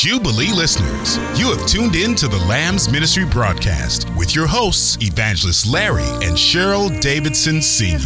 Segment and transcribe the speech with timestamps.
[0.00, 5.66] Jubilee listeners, you have tuned in to the Lambs Ministry broadcast with your hosts, Evangelist
[5.66, 7.98] Larry and Cheryl Davidson Sr.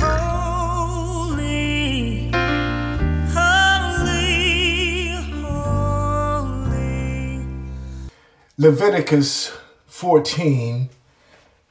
[8.57, 9.53] Leviticus
[9.87, 10.89] 14,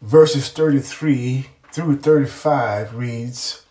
[0.03, 3.65] verses 33 through 35 reads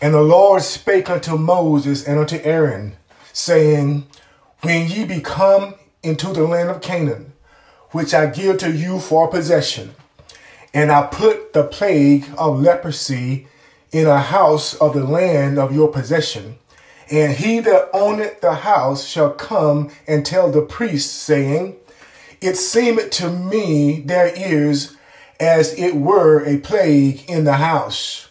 [0.00, 2.96] And the Lord spake unto Moses and unto Aaron,
[3.32, 4.06] saying,
[4.60, 7.32] When ye be come into the land of Canaan,
[7.92, 9.94] which I give to you for possession,
[10.74, 13.46] and I put the plague of leprosy
[13.92, 16.58] in a house of the land of your possession,
[17.08, 21.76] and he that owneth the house shall come and tell the priest, saying,
[22.40, 24.96] It seemeth to me there is
[25.38, 28.28] as it were a plague in the house.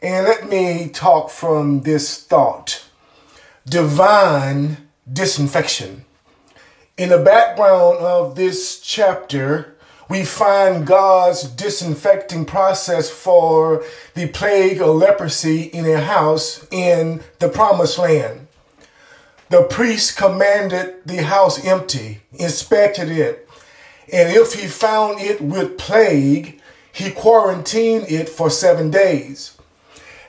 [0.00, 2.86] And let me talk from this thought.
[3.66, 6.04] Divine disinfection.
[6.96, 9.76] In the background of this chapter,
[10.08, 13.82] we find God's disinfecting process for
[14.14, 18.46] the plague of leprosy in a house in the promised land.
[19.48, 23.48] The priest commanded the house empty, inspected it,
[24.12, 26.60] and if he found it with plague,
[26.92, 29.56] he quarantined it for seven days.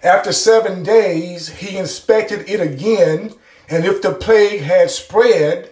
[0.02, 3.34] After seven days, he inspected it again,
[3.74, 5.70] and if the plague had spread,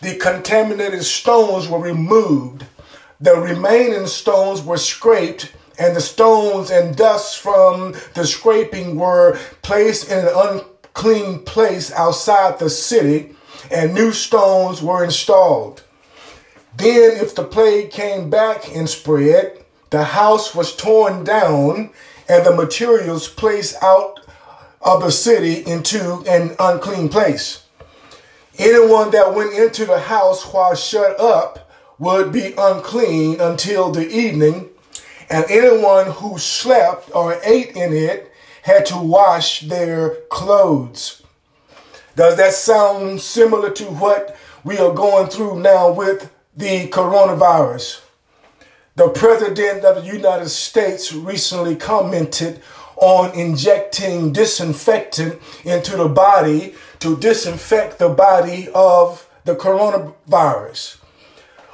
[0.00, 2.64] the contaminated stones were removed.
[3.20, 10.10] The remaining stones were scraped, and the stones and dust from the scraping were placed
[10.10, 13.36] in an unclean place outside the city,
[13.70, 15.82] and new stones were installed.
[16.76, 21.90] Then, if the plague came back and spread, the house was torn down
[22.28, 24.21] and the materials placed out
[24.82, 27.64] of the city into an unclean place.
[28.58, 34.68] Anyone that went into the house while shut up would be unclean until the evening,
[35.30, 38.30] and anyone who slept or ate in it
[38.62, 41.22] had to wash their clothes.
[42.14, 48.00] Does that sound similar to what we are going through now with the coronavirus?
[48.94, 52.60] The President of the United States recently commented
[52.96, 60.98] on injecting disinfectant into the body to disinfect the body of the coronavirus,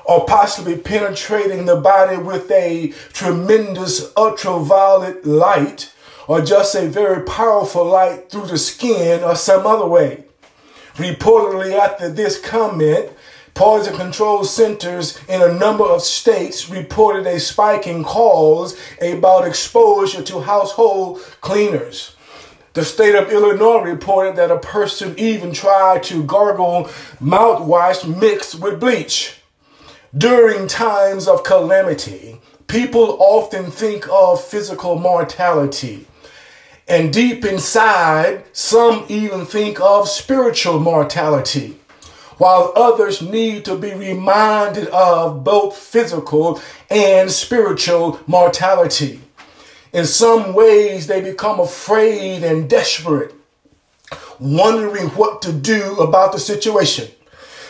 [0.05, 5.93] or possibly penetrating the body with a tremendous ultraviolet light,
[6.27, 10.25] or just a very powerful light through the skin, or some other way.
[10.95, 13.11] Reportedly, after this comment,
[13.59, 20.23] Poison control centers in a number of states reported a spike in calls about exposure
[20.23, 22.15] to household cleaners.
[22.75, 26.85] The state of Illinois reported that a person even tried to gargle
[27.21, 29.41] mouthwash mixed with bleach.
[30.17, 36.07] During times of calamity, people often think of physical mortality.
[36.87, 41.77] And deep inside, some even think of spiritual mortality
[42.39, 49.21] while others need to be reminded of both physical and spiritual mortality.
[49.93, 53.35] In some ways, they become afraid and desperate,
[54.39, 57.09] wondering what to do about the situation.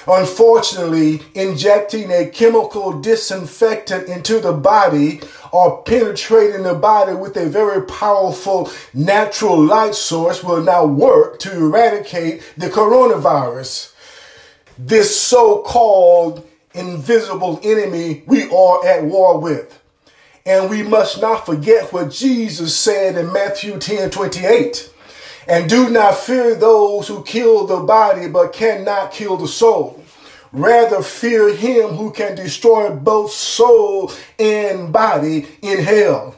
[0.06, 5.20] Unfortunately, injecting a chemical disinfectant into the body
[5.52, 11.52] or penetrating the body with a very powerful natural light source will not work to
[11.54, 13.92] eradicate the coronavirus
[14.78, 19.80] this so called invisible enemy we are at war with.
[20.46, 24.94] And we must not forget what Jesus said in Matthew 10 28.
[25.48, 30.02] And do not fear those who kill the body but cannot kill the soul.
[30.52, 36.36] Rather, fear him who can destroy both soul and body in hell.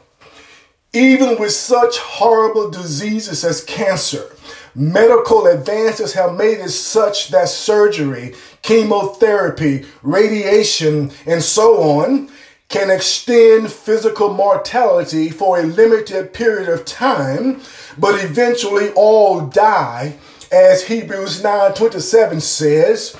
[0.93, 4.35] Even with such horrible diseases as cancer,
[4.73, 12.29] Medical advances have made it such that surgery, chemotherapy, radiation, and so on
[12.69, 17.59] can extend physical mortality for a limited period of time,
[17.97, 20.15] but eventually all die,
[20.51, 23.15] as Hebrews 9:27 says,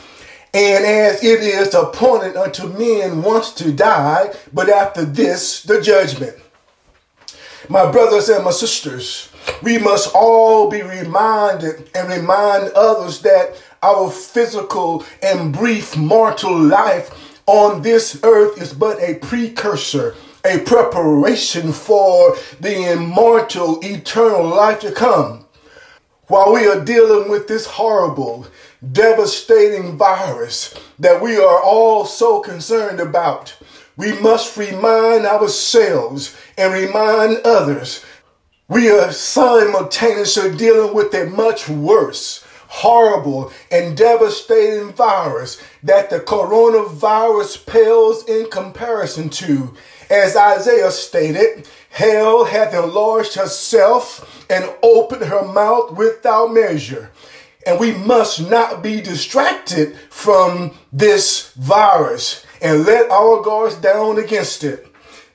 [0.54, 6.36] and as it is appointed unto men once to die, but after this the judgment.
[7.68, 9.31] My brothers and my sisters,
[9.62, 17.40] we must all be reminded and remind others that our physical and brief mortal life
[17.48, 20.16] on this earth is but a precursor,
[20.46, 25.46] a preparation for the immortal, eternal life to come.
[26.28, 28.48] while we are dealing with this horrible,
[28.94, 33.54] devastating virus that we are all so concerned about,
[33.98, 38.06] we must remind ourselves and remind others
[38.72, 47.66] we are simultaneously dealing with a much worse, horrible, and devastating virus that the coronavirus
[47.66, 49.76] pales in comparison to.
[50.10, 57.12] As Isaiah stated, hell hath enlarged herself and opened her mouth without measure.
[57.68, 64.64] And we must not be distracted from this virus and let our guards down against
[64.64, 64.91] it.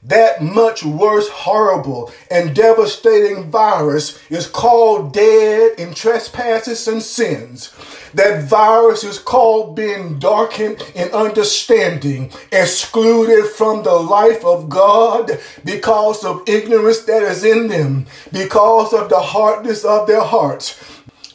[0.06, 7.74] That much worse, horrible, and devastating virus is called dead in trespasses and sins.
[8.14, 16.24] That virus is called being darkened in understanding, excluded from the life of God because
[16.24, 20.80] of ignorance that is in them, because of the hardness of their hearts.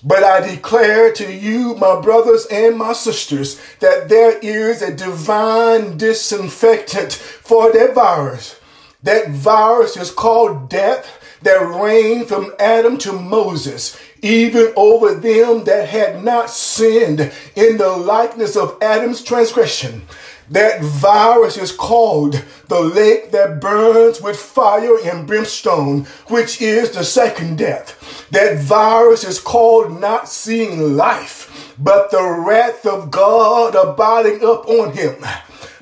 [0.01, 5.97] But I declare to you, my brothers and my sisters, that there is a divine
[5.97, 8.60] disinfectant for that virus.
[9.03, 15.89] That virus is called death that reigned from Adam to Moses, even over them that
[15.89, 20.03] had not sinned in the likeness of Adam's transgression.
[20.51, 27.05] That virus is called the lake that burns with fire and brimstone, which is the
[27.05, 28.27] second death.
[28.31, 34.91] That virus is called not seeing life, but the wrath of God abiding up on
[34.91, 35.23] him.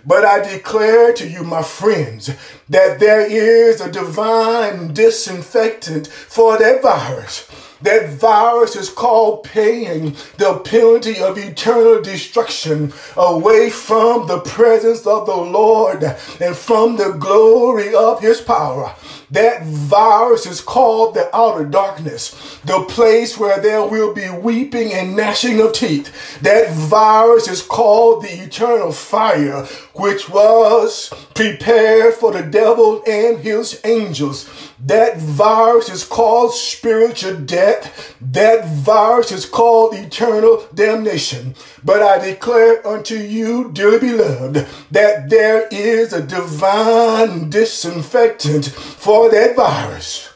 [0.05, 2.31] But I declare to you, my friends,
[2.69, 7.47] that there is a divine disinfectant for that virus.
[7.81, 15.25] That virus is called paying the penalty of eternal destruction away from the presence of
[15.25, 16.03] the Lord
[16.41, 18.93] and from the glory of his power.
[19.31, 22.31] That virus is called the outer darkness,
[22.65, 26.39] the place where there will be weeping and gnashing of teeth.
[26.41, 33.79] That virus is called the eternal fire, which was prepared for the devil and his
[33.83, 34.49] angels.
[34.85, 38.15] That virus is called spiritual death.
[38.21, 41.55] That virus is called eternal damnation.
[41.83, 49.55] But I declare unto you, dearly beloved, that there is a divine disinfectant for that
[49.55, 50.27] virus.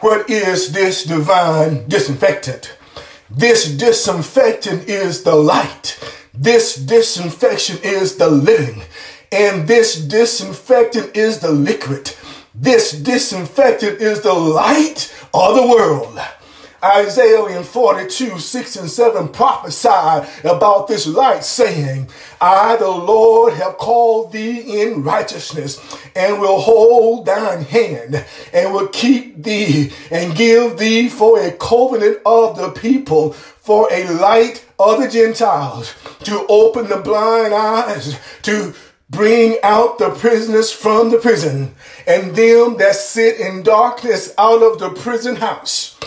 [0.00, 2.76] What is this divine disinfectant?
[3.30, 5.98] This disinfectant is the light.
[6.32, 8.82] This disinfection is the living.
[9.30, 12.14] And this disinfectant is the liquid.
[12.54, 16.18] This disinfectant is the light of the world.
[16.82, 22.08] Isaiah in 42, 6 and 7 prophesied about this light, saying,
[22.40, 25.78] I, the Lord, have called thee in righteousness,
[26.16, 32.18] and will hold thine hand, and will keep thee, and give thee for a covenant
[32.24, 35.94] of the people, for a light of the Gentiles,
[36.24, 38.74] to open the blind eyes, to
[39.10, 41.74] bring out the prisoners from the prison,
[42.06, 45.98] and them that sit in darkness out of the prison house.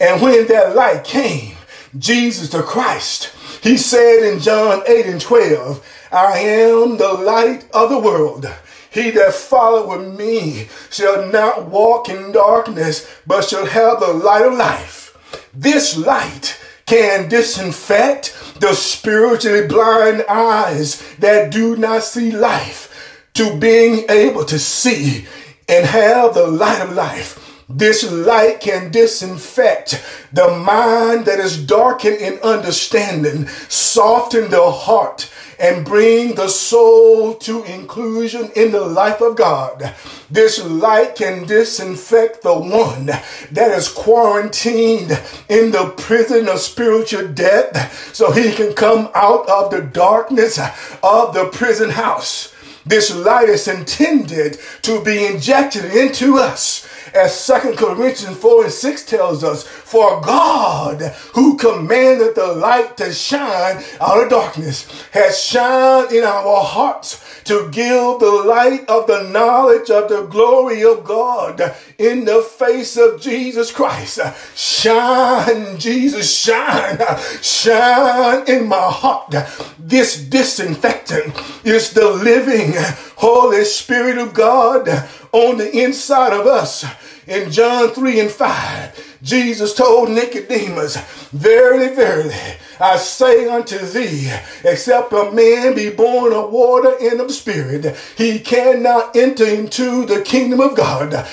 [0.00, 1.56] And when that light came,
[1.96, 3.32] Jesus the Christ,
[3.62, 8.46] he said in John 8 and 12, I am the light of the world.
[8.90, 14.54] He that followeth me shall not walk in darkness, but shall have the light of
[14.54, 15.16] life.
[15.54, 24.06] This light can disinfect the spiritually blind eyes that do not see life to being
[24.08, 25.26] able to see
[25.68, 27.45] and have the light of life.
[27.68, 30.00] This light can disinfect
[30.32, 37.64] the mind that is darkened in understanding, soften the heart, and bring the soul to
[37.64, 39.94] inclusion in the life of God.
[40.30, 48.14] This light can disinfect the one that is quarantined in the prison of spiritual death
[48.14, 50.60] so he can come out of the darkness
[51.02, 52.54] of the prison house.
[52.84, 59.04] This light is intended to be injected into us as Second Corinthians 4 and 6
[59.06, 61.00] tells us, For God,
[61.34, 67.70] who commanded the light to shine out of darkness, has shined in our hearts to
[67.70, 73.20] give the light of the knowledge of the glory of God in the face of
[73.20, 74.18] Jesus Christ.
[74.56, 76.98] Shine, Jesus, shine,
[77.42, 79.34] shine in my heart.
[79.78, 81.34] This disinfectant
[81.64, 82.74] is the living
[83.16, 84.88] Holy Spirit of God
[85.32, 86.84] on the inside of us.
[87.26, 90.96] In John 3 and 5, Jesus told Nicodemus,
[91.32, 92.34] Verily, verily,
[92.78, 94.32] I say unto thee,
[94.62, 100.22] except a man be born of water and of spirit, he cannot enter into the
[100.22, 101.26] kingdom of God.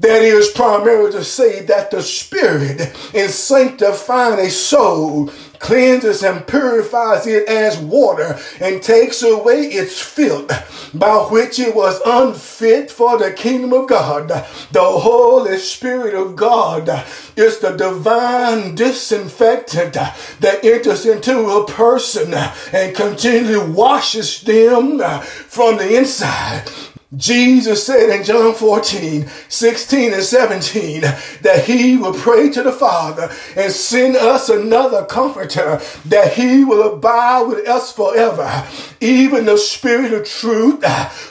[0.00, 2.80] That is primarily to say that the Spirit,
[3.14, 10.48] in sanctifying a soul, cleanses and purifies it as water and takes away its filth,
[10.94, 14.28] by which it was unfit for the kingdom of God.
[14.72, 16.88] The Holy Spirit of God
[17.36, 22.32] is the divine disinfectant that enters into a person
[22.72, 26.70] and continually washes them from the inside.
[27.16, 31.00] Jesus said in John 14, 16 and 17
[31.42, 36.94] that he will pray to the Father and send us another comforter that he will
[36.94, 38.64] abide with us forever.
[39.00, 40.84] Even the Spirit of truth,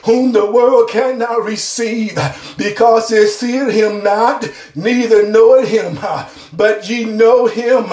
[0.05, 2.17] whom the world cannot receive
[2.57, 5.97] because it seeth him not, neither knoweth him.
[6.53, 7.85] But ye know him,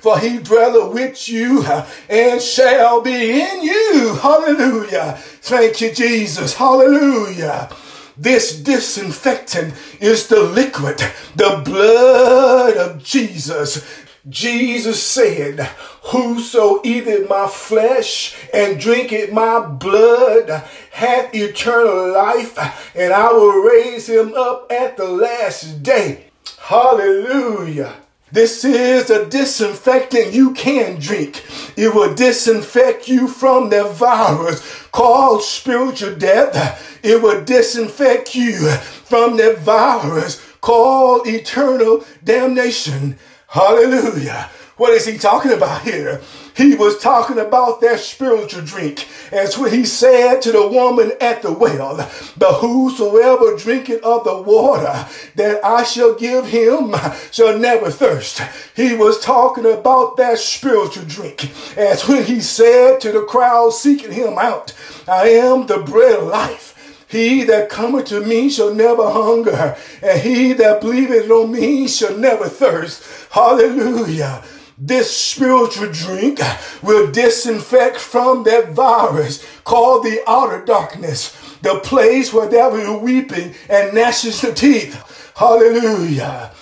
[0.00, 1.64] for he dwelleth with you
[2.08, 4.14] and shall be in you.
[4.20, 5.18] Hallelujah.
[5.42, 6.54] Thank you, Jesus.
[6.54, 7.70] Hallelujah.
[8.18, 10.98] This disinfectant is the liquid,
[11.36, 13.84] the blood of Jesus.
[14.28, 15.60] Jesus said,
[16.04, 24.08] Whoso eateth my flesh and drinketh my blood hath eternal life, and I will raise
[24.08, 26.26] him up at the last day.
[26.58, 27.94] Hallelujah.
[28.32, 31.44] This is a disinfectant you can drink.
[31.76, 37.00] It will disinfect you from the virus called spiritual death.
[37.02, 43.18] It will disinfect you from the virus called eternal damnation.
[43.50, 44.48] Hallelujah.
[44.76, 46.20] What is he talking about here?
[46.56, 49.08] He was talking about that spiritual drink.
[49.32, 51.96] As what he said to the woman at the well,
[52.38, 55.04] but whosoever drinketh of the water
[55.34, 56.94] that I shall give him
[57.32, 58.40] shall never thirst.
[58.76, 61.50] He was talking about that spiritual drink.
[61.76, 64.72] As when he said to the crowd seeking him out,
[65.08, 66.69] I am the bread of life.
[67.10, 72.16] He that cometh to me shall never hunger, and he that believeth on me shall
[72.16, 73.02] never thirst.
[73.32, 74.44] Hallelujah.
[74.78, 76.38] This spiritual drink
[76.82, 83.04] will disinfect from that virus called the outer darkness, the place where there will be
[83.04, 85.32] weeping and gnashing of teeth.
[85.36, 86.52] Hallelujah.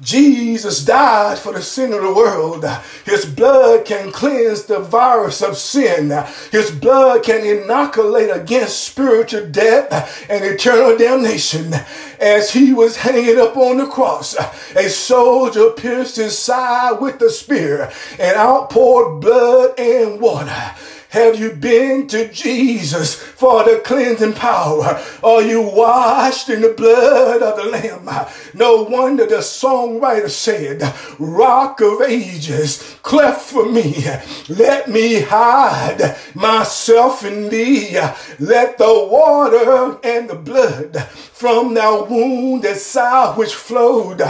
[0.00, 2.66] Jesus died for the sin of the world.
[3.06, 6.10] His blood can cleanse the virus of sin.
[6.52, 11.72] His blood can inoculate against spiritual death and eternal damnation.
[12.20, 14.36] As he was hanging up on the cross,
[14.76, 20.74] a soldier pierced his side with a spear and outpoured blood and water.
[21.16, 25.02] Have you been to Jesus for the cleansing power?
[25.22, 28.26] Are you washed in the blood of the Lamb?
[28.52, 30.82] No wonder the songwriter said,
[31.18, 34.04] Rock of ages, cleft for me.
[34.50, 37.98] Let me hide myself in thee.
[38.38, 44.20] Let the water and the blood from thy wounded side which flowed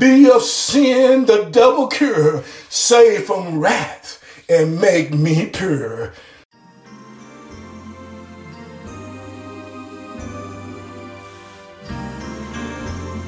[0.00, 6.12] be of sin the double cure, save from wrath and make me pure.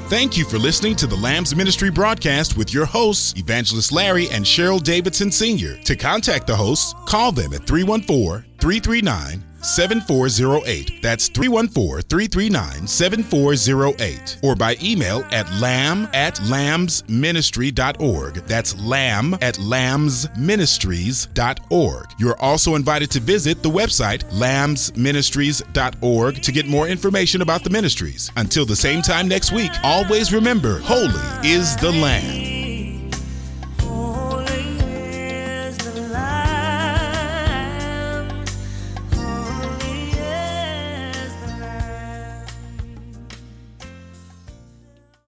[0.09, 4.45] Thank you for listening to the Lambs Ministry broadcast with your hosts, Evangelist Larry and
[4.45, 5.79] Cheryl Davidson Sr.
[5.79, 11.03] To contact the hosts, call them at 314 339 7408.
[11.03, 14.39] That's 314 339 7408.
[14.43, 18.35] Or by email at lamb at lambsministry.org.
[18.47, 22.07] That's lamb at lambsministries.org.
[22.19, 28.31] You're also invited to visit the website lambsministries.org to get more information about the ministries.
[28.37, 31.11] Until the same time next week, always remember holy
[31.43, 32.46] is the Lamb.